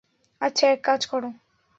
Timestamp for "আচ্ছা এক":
0.41-0.81